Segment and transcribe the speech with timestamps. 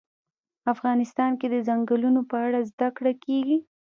[0.73, 3.57] افغانستان کې د ځنګلونه په اړه زده کړه کېږي.